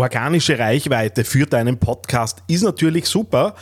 [0.00, 3.54] organische Reichweite für deinen Podcast ist natürlich super.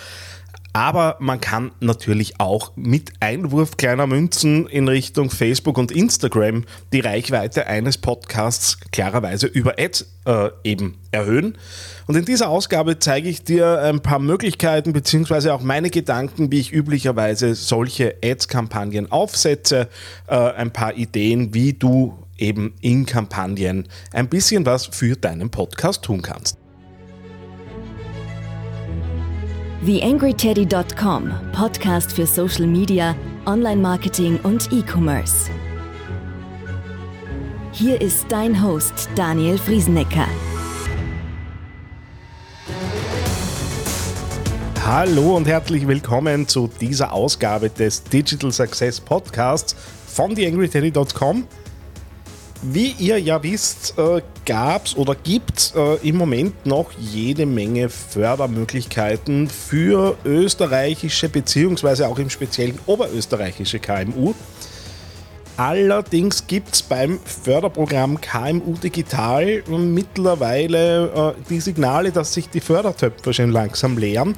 [0.72, 7.00] Aber man kann natürlich auch mit Einwurf kleiner Münzen in Richtung Facebook und Instagram die
[7.00, 11.58] Reichweite eines Podcasts klarerweise über Ads äh, eben erhöhen.
[12.06, 16.60] Und in dieser Ausgabe zeige ich dir ein paar Möglichkeiten beziehungsweise auch meine Gedanken, wie
[16.60, 19.88] ich üblicherweise solche Ads-Kampagnen aufsetze,
[20.28, 26.02] äh, ein paar Ideen, wie du eben in Kampagnen ein bisschen was für deinen Podcast
[26.02, 26.56] tun kannst.
[29.84, 33.14] TheAngryTeddy.com, Podcast für Social Media,
[33.46, 35.50] Online-Marketing und E-Commerce.
[37.72, 40.26] Hier ist dein Host Daniel Friesenecker.
[44.84, 51.46] Hallo und herzlich willkommen zu dieser Ausgabe des Digital Success Podcasts von TheAngryTeddy.com.
[52.62, 57.88] Wie ihr ja wisst, äh, gab es oder gibt äh, im Moment noch jede Menge
[57.88, 62.04] Fördermöglichkeiten für österreichische bzw.
[62.04, 64.34] auch im speziellen oberösterreichische KMU.
[65.56, 73.34] Allerdings gibt es beim Förderprogramm KMU Digital mittlerweile äh, die Signale, dass sich die Fördertöpfe
[73.34, 74.34] schon langsam leeren.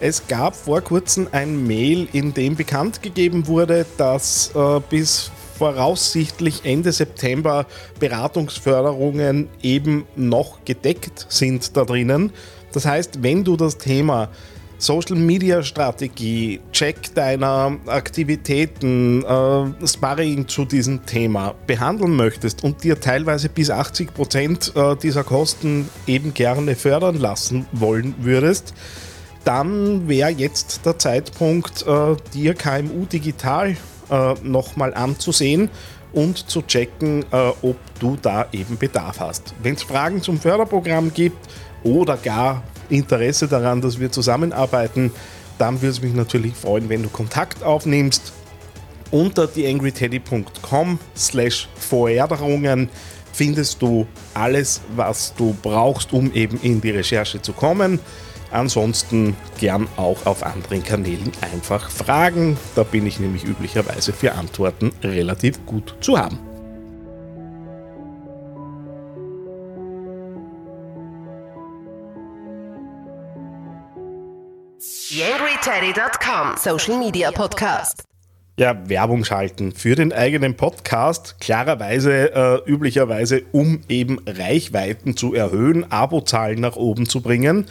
[0.00, 6.64] Es gab vor kurzem ein Mail, in dem bekannt gegeben wurde, dass äh, bis voraussichtlich
[6.64, 7.66] Ende September
[7.98, 12.32] Beratungsförderungen eben noch gedeckt sind da drinnen.
[12.72, 14.30] Das heißt, wenn du das Thema
[14.80, 23.00] Social Media Strategie, Check deiner Aktivitäten, äh, Sparring zu diesem Thema behandeln möchtest und dir
[23.00, 28.72] teilweise bis 80 Prozent äh, dieser Kosten eben gerne fördern lassen wollen würdest,
[29.44, 33.76] dann wäre jetzt der Zeitpunkt, äh, dir KMU digital
[34.10, 35.70] äh, nochmal anzusehen
[36.12, 39.54] und zu checken, äh, ob du da eben Bedarf hast.
[39.62, 41.36] Wenn es Fragen zum Förderprogramm gibt
[41.82, 45.12] oder gar Interesse daran, dass wir zusammenarbeiten,
[45.58, 48.32] dann würde es mich natürlich freuen, wenn du Kontakt aufnimmst.
[49.10, 52.88] Unter theangryteddy.com slash Vorerderungen
[53.32, 58.00] findest du alles, was du brauchst, um eben in die Recherche zu kommen.
[58.50, 62.56] Ansonsten gern auch auf anderen Kanälen einfach fragen.
[62.74, 66.38] Da bin ich nämlich üblicherweise für Antworten relativ gut zu haben.
[75.10, 78.04] YangryTeddy.com Social Media Podcast.
[78.58, 85.90] Ja, Werbung schalten für den eigenen Podcast, klarerweise äh, üblicherweise, um eben Reichweiten zu erhöhen,
[85.92, 87.66] Abozahlen nach oben zu bringen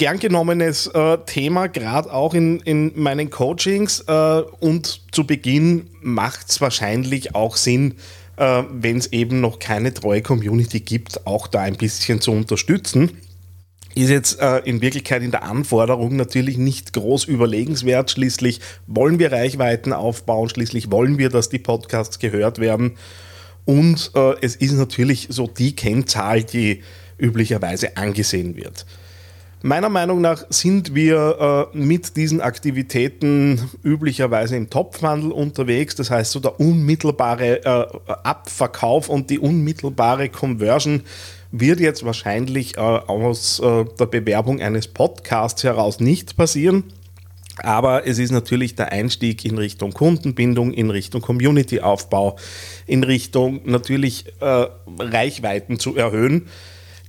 [0.00, 4.00] gern genommenes äh, Thema, gerade auch in, in meinen Coachings.
[4.08, 7.96] Äh, und zu Beginn macht es wahrscheinlich auch Sinn,
[8.38, 13.18] äh, wenn es eben noch keine treue Community gibt, auch da ein bisschen zu unterstützen.
[13.94, 18.10] Ist jetzt äh, in Wirklichkeit in der Anforderung natürlich nicht groß überlegenswert.
[18.10, 22.92] Schließlich wollen wir Reichweiten aufbauen, schließlich wollen wir, dass die Podcasts gehört werden.
[23.66, 26.82] Und äh, es ist natürlich so die Kennzahl, die
[27.18, 28.86] üblicherweise angesehen wird.
[29.62, 35.94] Meiner Meinung nach sind wir äh, mit diesen Aktivitäten üblicherweise im Topfwandel unterwegs.
[35.94, 41.02] Das heißt, so der unmittelbare äh, Abverkauf und die unmittelbare Conversion
[41.52, 46.84] wird jetzt wahrscheinlich äh, aus äh, der Bewerbung eines Podcasts heraus nicht passieren.
[47.58, 52.36] Aber es ist natürlich der Einstieg in Richtung Kundenbindung, in Richtung Community-Aufbau,
[52.86, 54.66] in Richtung natürlich äh,
[54.98, 56.46] Reichweiten zu erhöhen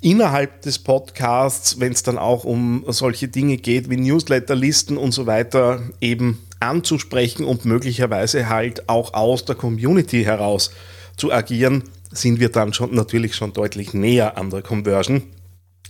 [0.01, 5.27] innerhalb des Podcasts, wenn es dann auch um solche Dinge geht wie Newsletterlisten und so
[5.27, 10.71] weiter, eben anzusprechen und möglicherweise halt auch aus der Community heraus
[11.17, 15.23] zu agieren, sind wir dann schon natürlich schon deutlich näher an der Conversion.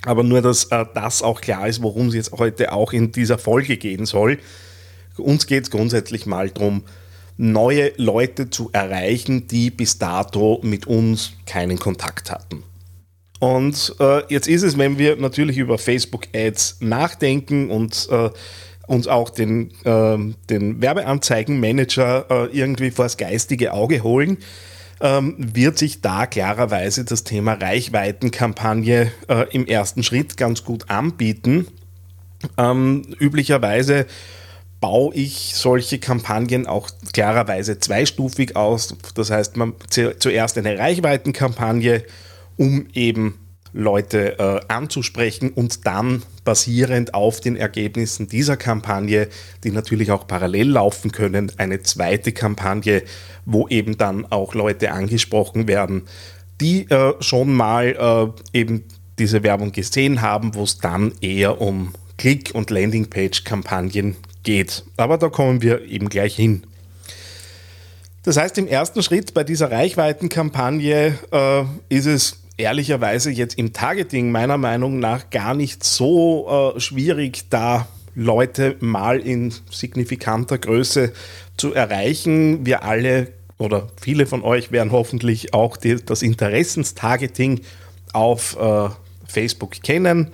[0.06, 3.38] Aber nur, dass äh, das auch klar ist, worum es jetzt heute auch in dieser
[3.38, 4.40] Folge gehen soll.
[5.18, 6.84] Uns geht es grundsätzlich mal darum,
[7.38, 12.64] neue Leute zu erreichen, die bis dato mit uns keinen Kontakt hatten.
[13.42, 18.30] Und äh, jetzt ist es, wenn wir natürlich über Facebook-Ads nachdenken und äh,
[18.86, 20.18] uns auch den, äh,
[20.48, 24.38] den Werbeanzeigenmanager äh, irgendwie vors geistige Auge holen,
[25.00, 31.66] ähm, wird sich da klarerweise das Thema Reichweitenkampagne äh, im ersten Schritt ganz gut anbieten.
[32.60, 34.06] Ähm, üblicherweise
[34.82, 38.96] baue ich solche Kampagnen auch klarerweise zweistufig aus.
[39.16, 42.04] Das heißt, man zuerst eine Reichweitenkampagne
[42.62, 43.40] um eben
[43.74, 49.30] Leute äh, anzusprechen und dann basierend auf den Ergebnissen dieser Kampagne,
[49.64, 53.02] die natürlich auch parallel laufen können, eine zweite Kampagne,
[53.46, 56.04] wo eben dann auch Leute angesprochen werden,
[56.60, 58.84] die äh, schon mal äh, eben
[59.18, 64.84] diese Werbung gesehen haben, wo es dann eher um Klick- und Landingpage-Kampagnen geht.
[64.98, 66.62] Aber da kommen wir eben gleich hin.
[68.22, 74.32] Das heißt, im ersten Schritt bei dieser Reichweitenkampagne äh, ist es ehrlicherweise jetzt im Targeting
[74.32, 81.14] meiner Meinung nach gar nicht so äh, schwierig, da Leute mal in signifikanter Größe
[81.58, 82.66] zu erreichen.
[82.66, 87.62] Wir alle oder viele von euch werden hoffentlich auch die, das Interessenstargeting
[88.14, 88.90] auf äh,
[89.26, 90.32] Facebook kennen.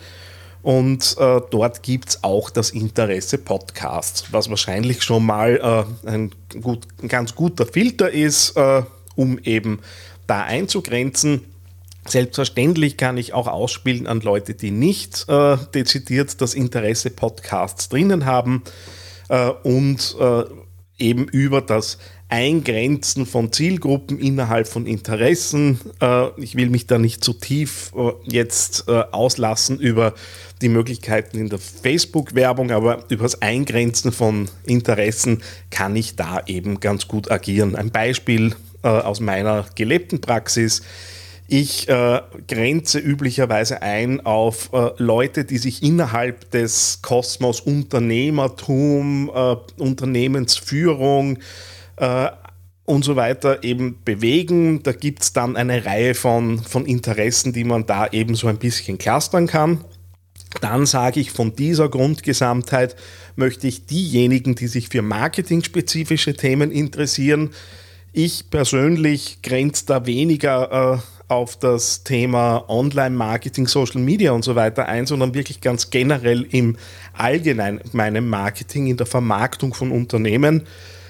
[0.63, 6.31] Und äh, dort gibt es auch das Interesse Podcast, was wahrscheinlich schon mal äh, ein,
[6.61, 8.83] gut, ein, ganz guter Filter ist, äh,
[9.15, 9.79] um eben
[10.25, 11.45] da einzugrenzen.
[12.07, 18.25] Selbstverständlich kann ich auch ausspielen an Leute, die nicht äh, dezidiert das Interesse Podcasts drinnen
[18.25, 18.63] haben
[19.29, 20.43] äh, und äh,
[20.97, 21.97] eben über das
[22.29, 25.79] Eingrenzen von Zielgruppen innerhalb von Interessen.
[26.01, 30.13] Äh, ich will mich da nicht zu tief äh, jetzt äh, auslassen über
[30.61, 36.79] die Möglichkeiten in der Facebook-Werbung, aber über das Eingrenzen von Interessen kann ich da eben
[36.79, 37.75] ganz gut agieren.
[37.75, 40.81] Ein Beispiel aus meiner gelebten Praxis
[41.47, 49.55] ich äh, grenze üblicherweise ein auf äh, Leute, die sich innerhalb des Kosmos Unternehmertum, äh,
[49.81, 51.39] Unternehmensführung
[51.95, 52.27] äh,
[52.83, 54.83] und so weiter eben bewegen.
[54.83, 58.57] Da gibt es dann eine Reihe von, von Interessen, die man da eben so ein
[58.57, 59.85] bisschen clustern kann.
[60.59, 62.95] Dann sage ich, von dieser Grundgesamtheit
[63.37, 67.51] möchte ich diejenigen, die sich für marketingspezifische Themen interessieren,
[68.13, 74.87] ich persönlich grenze da weniger äh, auf das Thema Online-Marketing, Social Media und so weiter
[74.87, 76.77] ein, sondern wirklich ganz generell im
[77.13, 80.67] allgemeinen Marketing, in der Vermarktung von Unternehmen,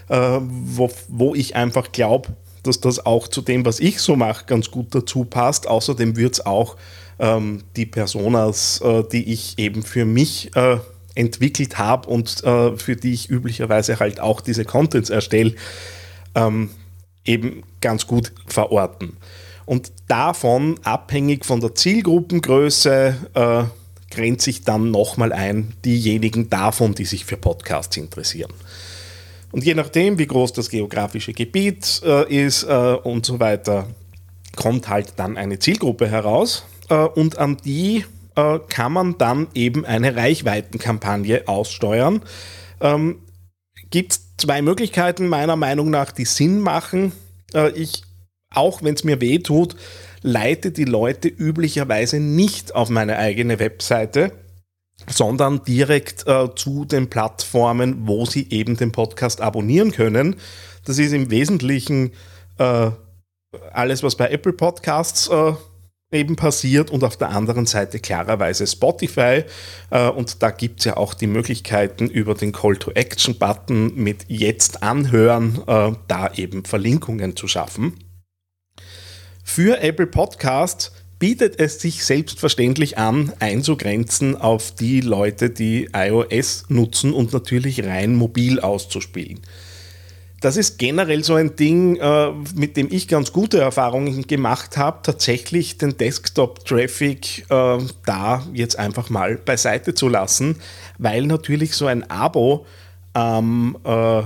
[0.10, 2.30] äh, wo, wo ich einfach glaube,
[2.64, 5.68] dass das auch zu dem, was ich so mache, ganz gut dazu passt.
[5.68, 6.78] Außerdem wird es auch
[7.20, 10.78] ähm, die Personas, äh, die ich eben für mich äh,
[11.14, 15.56] entwickelt habe und äh, für die ich üblicherweise halt auch diese Contents erstelle,
[16.36, 16.70] ähm,
[17.26, 19.18] eben ganz gut verorten.
[19.68, 23.64] Und davon, abhängig von der Zielgruppengröße, äh,
[24.10, 28.54] grenze ich dann nochmal ein, diejenigen davon, die sich für Podcasts interessieren.
[29.52, 33.90] Und je nachdem, wie groß das geografische Gebiet äh, ist äh, und so weiter,
[34.56, 38.06] kommt halt dann eine Zielgruppe heraus äh, und an die
[38.36, 42.22] äh, kann man dann eben eine Reichweitenkampagne aussteuern.
[42.80, 43.20] Ähm,
[43.90, 47.12] Gibt es zwei Möglichkeiten meiner Meinung nach, die Sinn machen.
[47.54, 48.04] Äh, ich
[48.54, 49.76] auch wenn es mir weh tut,
[50.22, 54.32] leite die Leute üblicherweise nicht auf meine eigene Webseite,
[55.08, 60.36] sondern direkt äh, zu den Plattformen, wo sie eben den Podcast abonnieren können.
[60.86, 62.12] Das ist im Wesentlichen
[62.58, 62.92] äh,
[63.72, 65.54] alles, was bei Apple Podcasts äh,
[66.12, 69.44] eben passiert und auf der anderen Seite klarerweise Spotify.
[69.92, 75.62] Äh, und da gibt es ja auch die Möglichkeiten über den Call-to-Action-Button mit Jetzt anhören,
[75.68, 77.94] äh, da eben Verlinkungen zu schaffen.
[79.50, 87.12] Für Apple Podcast bietet es sich selbstverständlich an, einzugrenzen auf die Leute, die iOS nutzen
[87.12, 89.40] und natürlich rein mobil auszuspielen.
[90.42, 95.00] Das ist generell so ein Ding, äh, mit dem ich ganz gute Erfahrungen gemacht habe,
[95.02, 100.58] tatsächlich den Desktop-Traffic äh, da jetzt einfach mal beiseite zu lassen,
[101.00, 102.68] weil natürlich so ein Abo
[103.14, 104.22] am, äh,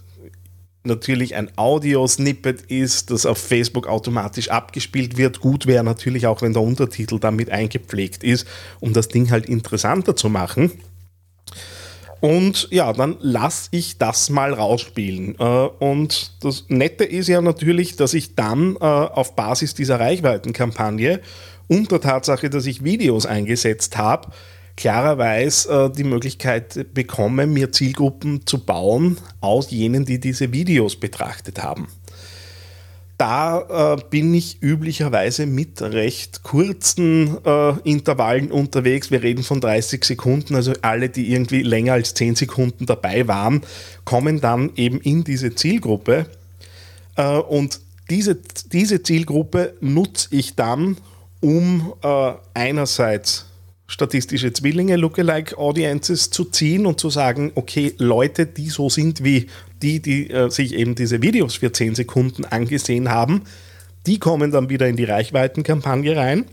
[0.84, 5.40] natürlich ein Audio-Snippet ist, das auf Facebook automatisch abgespielt wird.
[5.40, 8.48] Gut wäre natürlich auch, wenn der Untertitel damit eingepflegt ist,
[8.80, 10.72] um das Ding halt interessanter zu machen.
[12.22, 15.36] Und ja, dann lasse ich das mal rausspielen.
[15.38, 21.22] Äh, und das Nette ist ja natürlich, dass ich dann äh, auf Basis dieser Reichweitenkampagne
[21.68, 24.32] und der Tatsache, dass ich Videos eingesetzt habe,
[24.78, 31.64] klarerweise äh, die Möglichkeit bekomme, mir Zielgruppen zu bauen aus jenen, die diese Videos betrachtet
[31.64, 31.88] haben.
[33.18, 39.10] Da äh, bin ich üblicherweise mit recht kurzen äh, Intervallen unterwegs.
[39.10, 43.62] Wir reden von 30 Sekunden, also alle, die irgendwie länger als 10 Sekunden dabei waren,
[44.04, 46.26] kommen dann eben in diese Zielgruppe.
[47.48, 47.80] Und
[48.10, 48.38] diese,
[48.74, 50.98] diese Zielgruppe nutze ich dann,
[51.40, 51.94] um
[52.54, 53.46] einerseits
[53.88, 59.48] statistische Zwillinge, Lookalike Audiences zu ziehen und zu sagen, okay, Leute, die so sind wie
[59.82, 63.44] die, die äh, sich eben diese Videos für 10 Sekunden angesehen haben,
[64.08, 66.46] die kommen dann wieder in die Reichweitenkampagne rein.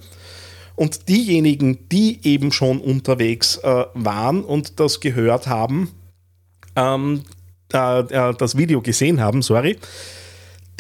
[0.75, 5.91] Und diejenigen, die eben schon unterwegs äh, waren und das gehört haben,
[6.77, 7.23] ähm,
[7.73, 9.79] äh, das Video gesehen haben, sorry,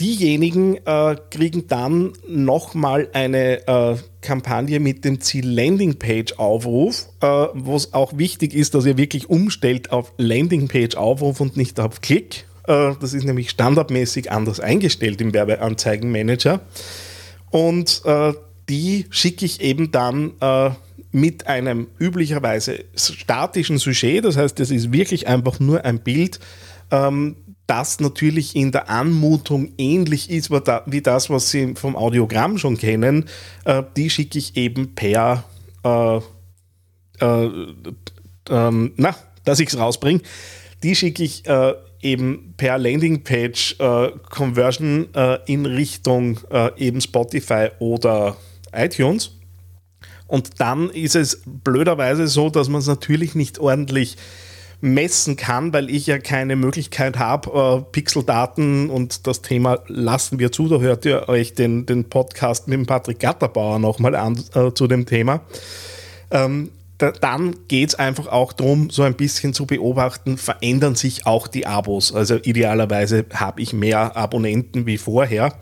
[0.00, 7.92] diejenigen äh, kriegen dann nochmal eine äh, Kampagne mit dem Ziel Landingpage-Aufruf, äh, wo es
[7.92, 12.46] auch wichtig ist, dass ihr wirklich umstellt auf Landingpage-Aufruf und nicht auf Klick.
[12.66, 16.60] Äh, das ist nämlich standardmäßig anders eingestellt im Werbeanzeigenmanager.
[17.50, 18.32] Und äh,
[18.68, 20.70] die schicke ich eben dann äh,
[21.10, 26.40] mit einem üblicherweise statischen Sujet, das heißt, es ist wirklich einfach nur ein Bild,
[26.90, 27.36] ähm,
[27.72, 33.30] das natürlich in der Anmutung ähnlich ist wie das, was Sie vom Audiogramm schon kennen,
[33.64, 35.44] äh, die schicke ich eben per,
[35.82, 36.16] äh,
[37.20, 37.50] äh,
[38.50, 40.20] ähm, na, dass ich es rausbringe,
[40.82, 46.40] die schicke ich äh, eben per Landingpage äh, Conversion äh, in Richtung
[46.76, 48.36] eben Spotify oder
[48.74, 49.30] iTunes.
[50.26, 54.18] Und dann ist es blöderweise so, dass man es natürlich nicht ordentlich
[54.82, 60.50] messen kann, weil ich ja keine Möglichkeit habe, äh, Pixeldaten und das Thema lassen wir
[60.50, 60.68] zu.
[60.68, 64.88] Da hört ihr euch den, den Podcast mit dem Patrick Gatterbauer nochmal an äh, zu
[64.88, 65.40] dem Thema.
[66.32, 71.26] Ähm, da, dann geht es einfach auch darum, so ein bisschen zu beobachten, verändern sich
[71.26, 72.12] auch die Abos.
[72.12, 75.54] Also idealerweise habe ich mehr Abonnenten wie vorher.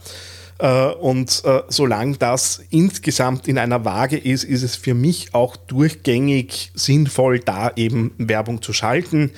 [0.60, 5.56] Äh, und äh, solange das insgesamt in einer Waage ist, ist es für mich auch
[5.56, 9.30] durchgängig sinnvoll, da eben Werbung zu schalten.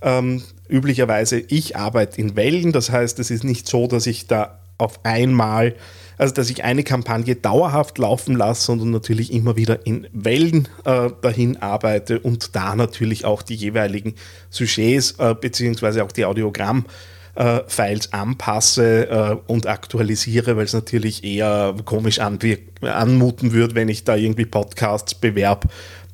[0.00, 4.58] Ähm, üblicherweise, ich arbeite in Wellen, das heißt, es ist nicht so, dass ich da
[4.78, 5.74] auf einmal,
[6.16, 11.10] also dass ich eine Kampagne dauerhaft laufen lasse, sondern natürlich immer wieder in Wellen äh,
[11.20, 14.14] dahin arbeite und da natürlich auch die jeweiligen
[14.48, 16.86] Sujets äh, beziehungsweise auch die Audiogramm-
[17.34, 24.04] äh, Files anpasse äh, und aktualisiere, weil es natürlich eher komisch anmuten würde, wenn ich
[24.04, 25.68] da irgendwie Podcasts bewerbe,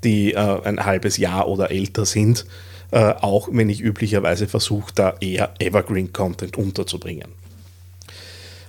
[0.05, 2.47] die äh, ein halbes Jahr oder älter sind,
[2.91, 7.41] äh, auch wenn ich üblicherweise versuche, da eher Evergreen-Content unterzubringen.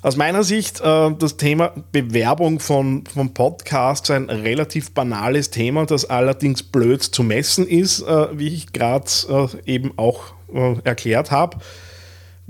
[0.04, 6.10] Aus meiner Sicht äh, das Thema Bewerbung von, von Podcasts ein relativ banales Thema, das
[6.10, 11.58] allerdings blöd zu messen ist, äh, wie ich gerade äh, eben auch äh, erklärt habe.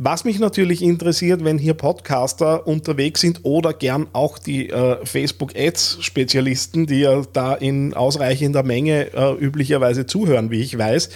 [0.04, 6.88] Was mich natürlich interessiert, wenn hier Podcaster unterwegs sind oder gern auch die äh, Facebook-Ads-Spezialisten,
[6.88, 11.10] die ja da in ausreichender Menge äh, üblicherweise zuhören, wie ich weiß,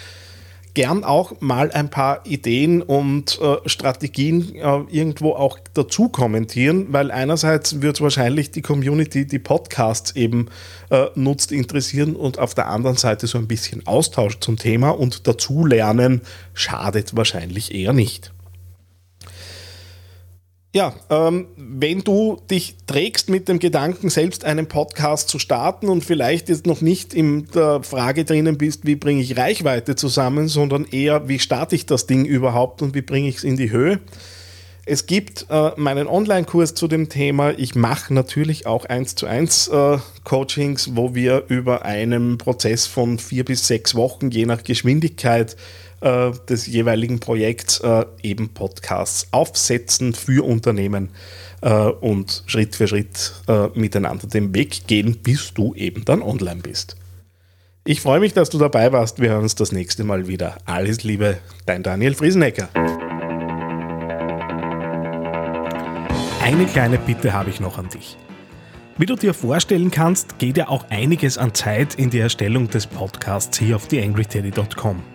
[0.75, 7.09] gern auch mal ein paar Ideen und äh, Strategien äh, irgendwo auch dazu kommentieren, weil
[7.09, 10.49] einerseits wird wahrscheinlich die Community, die Podcasts eben
[10.91, 15.25] äh, nutzt, interessieren und auf der anderen Seite so ein bisschen Austausch zum Thema und
[15.25, 16.21] dazulernen
[16.53, 18.34] schadet wahrscheinlich eher nicht.
[20.75, 26.03] Ja, ähm, wenn du dich trägst mit dem Gedanken, selbst einen Podcast zu starten und
[26.03, 30.83] vielleicht jetzt noch nicht in der Frage drinnen bist, wie bringe ich Reichweite zusammen, sondern
[30.83, 34.01] eher, wie starte ich das Ding überhaupt und wie bringe ich es in die Höhe.
[34.85, 37.57] Es gibt äh, meinen Online-Kurs zu dem Thema.
[37.57, 43.17] Ich mache natürlich auch 1 zu 1 äh, Coachings, wo wir über einen Prozess von
[43.17, 45.55] vier bis sechs Wochen, je nach Geschwindigkeit,
[46.05, 51.09] äh, des jeweiligen Projekts äh, eben Podcasts aufsetzen für Unternehmen
[51.61, 56.61] äh, und Schritt für Schritt äh, miteinander den Weg gehen, bis du eben dann online
[56.61, 56.95] bist.
[57.83, 59.19] Ich freue mich, dass du dabei warst.
[59.19, 60.57] Wir hören uns das nächste Mal wieder.
[60.65, 62.69] Alles Liebe, dein Daniel Friesenecker.
[66.43, 68.17] Eine kleine Bitte habe ich noch an dich.
[68.97, 72.87] Wie du dir vorstellen kannst, geht ja auch einiges an Zeit in die Erstellung des
[72.87, 75.14] Podcasts hier auf theangryteddy.com.